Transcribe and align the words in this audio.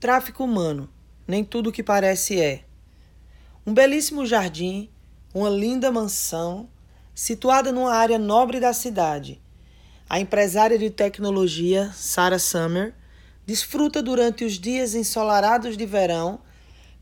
Tráfico 0.00 0.44
humano, 0.44 0.88
nem 1.26 1.42
tudo 1.42 1.70
o 1.70 1.72
que 1.72 1.82
parece 1.82 2.40
é. 2.40 2.62
Um 3.66 3.74
belíssimo 3.74 4.24
jardim, 4.24 4.88
uma 5.34 5.50
linda 5.50 5.90
mansão, 5.90 6.68
situada 7.12 7.72
numa 7.72 7.92
área 7.92 8.16
nobre 8.16 8.60
da 8.60 8.72
cidade. 8.72 9.42
A 10.08 10.20
empresária 10.20 10.78
de 10.78 10.88
tecnologia, 10.88 11.90
Sarah 11.92 12.38
Summer, 12.38 12.94
desfruta 13.44 14.00
durante 14.00 14.44
os 14.44 14.52
dias 14.52 14.94
ensolarados 14.94 15.76
de 15.76 15.84
verão, 15.84 16.42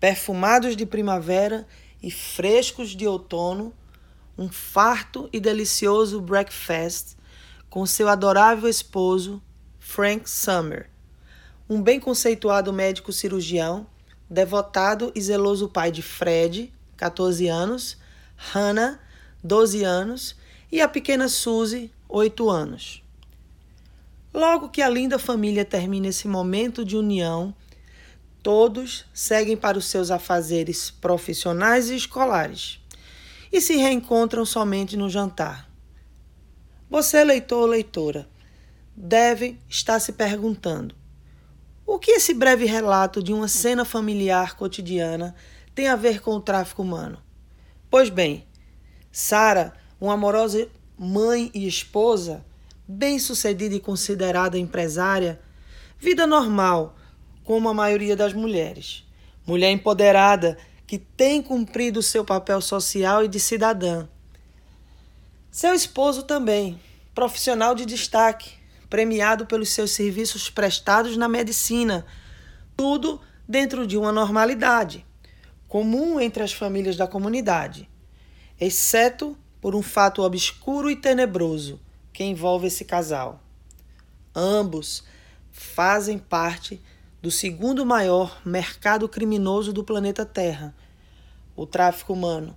perfumados 0.00 0.74
de 0.74 0.84
primavera 0.84 1.68
e 2.02 2.10
frescos 2.10 2.88
de 2.88 3.06
outono, 3.06 3.72
um 4.36 4.48
farto 4.48 5.30
e 5.32 5.38
delicioso 5.38 6.20
breakfast 6.20 7.16
com 7.68 7.86
seu 7.86 8.08
adorável 8.08 8.68
esposo, 8.68 9.40
Frank 9.78 10.28
Summer 10.28 10.89
um 11.70 11.80
bem 11.80 12.00
conceituado 12.00 12.72
médico 12.72 13.12
cirurgião, 13.12 13.86
devotado 14.28 15.12
e 15.14 15.20
zeloso 15.20 15.68
pai 15.68 15.92
de 15.92 16.02
Fred, 16.02 16.72
14 16.96 17.46
anos, 17.46 17.96
Hannah, 18.36 18.98
12 19.44 19.84
anos, 19.84 20.34
e 20.72 20.80
a 20.80 20.88
pequena 20.88 21.28
Suzy, 21.28 21.88
8 22.08 22.50
anos. 22.50 23.04
Logo 24.34 24.68
que 24.68 24.82
a 24.82 24.88
linda 24.88 25.16
família 25.16 25.64
termina 25.64 26.08
esse 26.08 26.26
momento 26.26 26.84
de 26.84 26.96
união, 26.96 27.54
todos 28.42 29.06
seguem 29.14 29.56
para 29.56 29.78
os 29.78 29.84
seus 29.84 30.10
afazeres 30.10 30.90
profissionais 30.90 31.88
e 31.88 31.94
escolares 31.94 32.80
e 33.52 33.60
se 33.60 33.76
reencontram 33.76 34.44
somente 34.44 34.96
no 34.96 35.08
jantar. 35.08 35.70
Você, 36.90 37.22
leitor 37.22 37.60
ou 37.60 37.66
leitora, 37.66 38.28
deve 38.96 39.56
estar 39.68 40.00
se 40.00 40.12
perguntando: 40.12 40.99
o 41.92 41.98
que 41.98 42.12
esse 42.12 42.32
breve 42.32 42.66
relato 42.66 43.20
de 43.20 43.32
uma 43.32 43.48
cena 43.48 43.84
familiar 43.84 44.54
cotidiana 44.54 45.34
tem 45.74 45.88
a 45.88 45.96
ver 45.96 46.20
com 46.20 46.30
o 46.36 46.40
tráfico 46.40 46.82
humano? 46.82 47.18
Pois 47.90 48.08
bem, 48.08 48.46
Sara, 49.10 49.72
uma 50.00 50.14
amorosa 50.14 50.68
mãe 50.96 51.50
e 51.52 51.66
esposa, 51.66 52.46
bem-sucedida 52.86 53.74
e 53.74 53.80
considerada 53.80 54.56
empresária, 54.56 55.40
vida 55.98 56.28
normal, 56.28 56.94
como 57.42 57.68
a 57.68 57.74
maioria 57.74 58.14
das 58.14 58.32
mulheres. 58.32 59.04
Mulher 59.44 59.72
empoderada 59.72 60.56
que 60.86 60.96
tem 60.96 61.42
cumprido 61.42 62.04
seu 62.04 62.24
papel 62.24 62.60
social 62.60 63.24
e 63.24 63.28
de 63.28 63.40
cidadã. 63.40 64.08
Seu 65.50 65.74
esposo 65.74 66.22
também, 66.22 66.80
profissional 67.16 67.74
de 67.74 67.84
destaque, 67.84 68.59
premiado 68.90 69.46
pelos 69.46 69.70
seus 69.70 69.92
serviços 69.92 70.50
prestados 70.50 71.16
na 71.16 71.28
medicina, 71.28 72.04
tudo 72.76 73.20
dentro 73.48 73.86
de 73.86 73.96
uma 73.96 74.10
normalidade 74.10 75.06
comum 75.70 76.18
entre 76.18 76.42
as 76.42 76.52
famílias 76.52 76.96
da 76.96 77.06
comunidade, 77.06 77.88
exceto 78.60 79.38
por 79.60 79.76
um 79.76 79.82
fato 79.82 80.20
obscuro 80.20 80.90
e 80.90 80.96
tenebroso 80.96 81.80
que 82.12 82.24
envolve 82.24 82.66
esse 82.66 82.84
casal. 82.84 83.40
Ambos 84.34 85.04
fazem 85.52 86.18
parte 86.18 86.82
do 87.22 87.30
segundo 87.30 87.86
maior 87.86 88.42
mercado 88.44 89.08
criminoso 89.08 89.72
do 89.72 89.84
planeta 89.84 90.26
Terra, 90.26 90.74
o 91.54 91.64
tráfico 91.64 92.14
humano. 92.14 92.56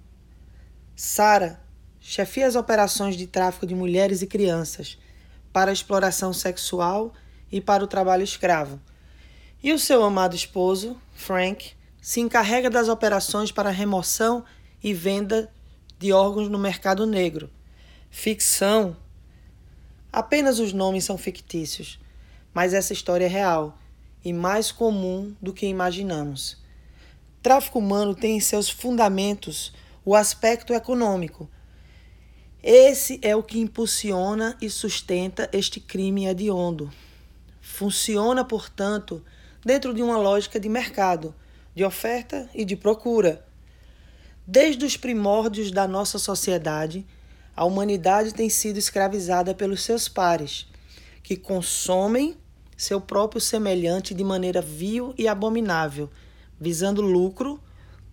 Sara 0.96 1.62
chefia 2.00 2.48
as 2.48 2.56
operações 2.56 3.16
de 3.16 3.28
tráfico 3.28 3.68
de 3.68 3.76
mulheres 3.76 4.24
e 4.24 4.28
crianças 4.28 4.98
para 5.54 5.70
a 5.70 5.74
exploração 5.74 6.34
sexual 6.34 7.14
e 7.52 7.62
para 7.62 7.84
o 7.84 7.88
trabalho 7.88 8.24
escravo. 8.24 8.82
E 9.62 9.72
o 9.72 9.80
seu 9.80 10.04
amado 10.04 10.36
esposo, 10.36 11.00
Frank, 11.14 11.74
se 12.02 12.20
encarrega 12.20 12.70
das 12.70 12.90
operações 12.90 13.52
para 13.52 13.70
remoção 13.70 14.44
e 14.84 14.94
venda 14.94 15.50
de 15.98 16.12
órgãos 16.12 16.50
no 16.50 16.58
mercado 16.58 17.06
negro. 17.06 17.50
Ficção. 18.10 18.98
Apenas 20.12 20.60
os 20.60 20.74
nomes 20.74 21.06
são 21.06 21.18
fictícios, 21.18 22.00
mas 22.54 22.74
essa 22.74 22.92
história 22.92 23.26
é 23.26 23.30
real 23.30 23.78
e 24.26 24.34
mais 24.34 24.72
comum 24.72 25.34
do 25.42 25.54
que 25.54 25.66
imaginamos. 25.66 26.62
Tráfico 27.42 27.80
humano 27.80 28.16
tem 28.16 28.38
em 28.38 28.42
seus 28.42 28.70
fundamentos 28.70 29.74
o 30.04 30.16
aspecto 30.16 30.74
econômico 30.74 31.50
esse 32.64 33.20
é 33.22 33.36
o 33.36 33.44
que 33.44 33.60
impulsiona 33.60 34.56
e 34.62 34.70
sustenta 34.70 35.50
este 35.52 35.82
crime 35.82 36.28
hediondo. 36.28 36.90
Funciona, 37.60 38.46
portanto, 38.46 39.22
dentro 39.66 39.94
de 39.94 40.02
uma 40.02 40.18
lógica 40.18 40.58
de 40.58 40.70
mercado, 40.70 41.36
de 41.76 41.84
oferta 41.84 42.50
e 42.54 42.64
de 42.64 42.78
procura. 42.78 43.46
Desde 44.48 44.86
os 44.86 44.96
primórdios 44.96 45.72
da 45.72 45.86
nossa 45.86 46.18
sociedade, 46.18 47.06
a 47.54 47.66
humanidade 47.66 48.34
tem 48.34 48.50
sido 48.50 48.78
escravizada 48.78 49.54
pelos 49.54 49.84
seus 49.84 50.08
pares, 50.08 50.66
que 51.22 51.36
consomem 51.36 52.38
seu 52.78 53.02
próprio 53.02 53.42
semelhante 53.42 54.14
de 54.14 54.24
maneira 54.24 54.62
vil 54.62 55.14
e 55.18 55.28
abominável, 55.28 56.10
visando 56.58 57.02
lucro, 57.02 57.62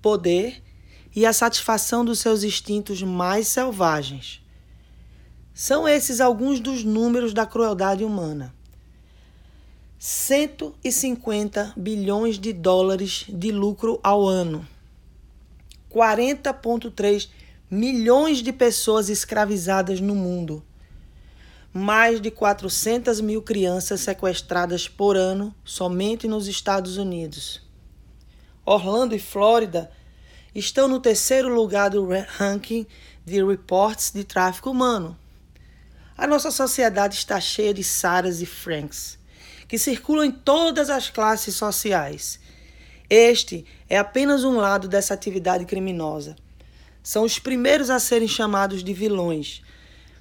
poder 0.03 0.61
e 1.15 1.25
a 1.25 1.33
satisfação 1.33 2.05
dos 2.05 2.19
seus 2.19 2.43
instintos 2.43 3.01
mais 3.03 3.49
selvagens. 3.49 4.40
São 5.63 5.87
esses 5.87 6.23
alguns 6.23 6.59
dos 6.59 6.85
números 6.85 7.35
da 7.35 7.45
crueldade 7.45 8.03
humana. 8.03 8.51
150 9.99 11.75
bilhões 11.77 12.39
de 12.39 12.51
dólares 12.51 13.27
de 13.29 13.53
lucro 13.53 14.01
ao 14.03 14.27
ano. 14.27 14.67
40,3 15.93 17.29
milhões 17.71 18.39
de 18.39 18.55
pessoas 18.55 19.11
escravizadas 19.11 20.01
no 20.01 20.15
mundo. 20.15 20.65
Mais 21.75 22.23
de 22.23 22.31
400 22.31 23.21
mil 23.21 23.43
crianças 23.43 24.01
sequestradas 24.01 24.89
por 24.89 25.15
ano 25.15 25.55
somente 25.63 26.27
nos 26.27 26.49
Estados 26.49 26.97
Unidos. 26.97 27.61
Orlando 28.65 29.15
e 29.15 29.19
Flórida 29.19 29.91
estão 30.55 30.89
no 30.89 31.01
terceiro 31.01 31.55
lugar 31.55 31.91
do 31.91 32.09
ranking 32.39 32.87
de 33.27 33.45
reportes 33.45 34.11
de 34.11 34.25
tráfico 34.25 34.71
humano. 34.71 35.19
A 36.21 36.27
nossa 36.27 36.51
sociedade 36.51 37.15
está 37.15 37.41
cheia 37.41 37.73
de 37.73 37.83
Saras 37.83 38.43
e 38.43 38.45
Franks, 38.45 39.19
que 39.67 39.79
circulam 39.79 40.27
em 40.27 40.31
todas 40.31 40.91
as 40.91 41.09
classes 41.09 41.55
sociais. 41.55 42.39
Este 43.09 43.65
é 43.89 43.97
apenas 43.97 44.45
um 44.45 44.59
lado 44.59 44.87
dessa 44.87 45.15
atividade 45.15 45.65
criminosa. 45.65 46.37
São 47.03 47.25
os 47.25 47.39
primeiros 47.39 47.89
a 47.89 47.99
serem 47.99 48.29
chamados 48.29 48.85
de 48.85 48.93
vilões. 48.93 49.63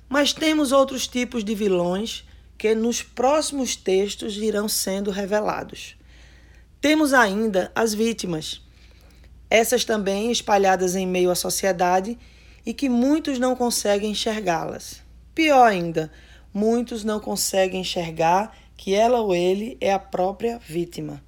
Mas 0.07 0.31
temos 0.31 0.71
outros 0.71 1.05
tipos 1.05 1.43
de 1.43 1.53
vilões 1.53 2.25
que 2.57 2.73
nos 2.73 3.01
próximos 3.03 3.75
textos 3.75 4.37
irão 4.37 4.69
sendo 4.69 5.11
revelados. 5.11 5.97
Temos 6.79 7.13
ainda 7.13 7.73
as 7.75 7.93
vítimas 7.93 8.61
essas 9.49 9.83
também 9.83 10.31
espalhadas 10.31 10.95
em 10.95 11.05
meio 11.05 11.29
à 11.29 11.35
sociedade 11.35 12.17
e 12.65 12.73
que 12.73 12.87
muitos 12.87 13.37
não 13.37 13.53
conseguem 13.53 14.11
enxergá-las. 14.11 15.08
Pior 15.39 15.65
ainda, 15.65 16.11
muitos 16.53 17.05
não 17.05 17.17
conseguem 17.17 17.79
enxergar 17.79 18.53
que 18.75 18.93
ela 18.93 19.21
ou 19.21 19.33
ele 19.33 19.77
é 19.79 19.93
a 19.93 19.97
própria 19.97 20.59
vítima. 20.59 21.23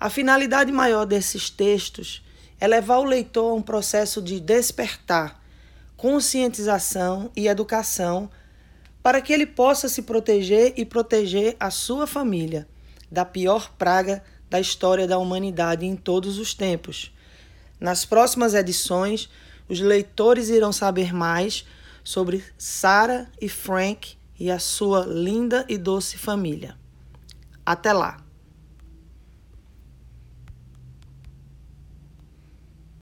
A 0.00 0.10
finalidade 0.10 0.72
maior 0.72 1.04
desses 1.04 1.48
textos 1.48 2.24
é 2.58 2.66
levar 2.66 2.98
o 2.98 3.04
leitor 3.04 3.52
a 3.52 3.54
um 3.54 3.62
processo 3.62 4.20
de 4.20 4.40
despertar, 4.40 5.40
conscientização 5.96 7.30
e 7.36 7.46
educação 7.46 8.28
para 9.00 9.20
que 9.20 9.32
ele 9.32 9.46
possa 9.46 9.88
se 9.88 10.02
proteger 10.02 10.74
e 10.76 10.84
proteger 10.84 11.54
a 11.60 11.70
sua 11.70 12.04
família 12.04 12.66
da 13.08 13.24
pior 13.24 13.70
praga 13.78 14.24
da 14.50 14.58
história 14.58 15.06
da 15.06 15.18
humanidade 15.18 15.86
em 15.86 15.94
todos 15.94 16.36
os 16.40 16.52
tempos 16.52 17.12
nas 17.78 18.04
próximas 18.04 18.54
edições, 18.54 19.28
os 19.68 19.80
leitores 19.80 20.48
irão 20.48 20.72
saber 20.72 21.12
mais 21.12 21.64
sobre 22.06 22.44
Sarah 22.56 23.26
e 23.40 23.48
Frank 23.48 24.16
e 24.38 24.48
a 24.48 24.60
sua 24.60 25.04
linda 25.04 25.66
e 25.68 25.76
doce 25.76 26.16
família. 26.16 26.78
Até 27.64 27.92
lá! 27.92 28.25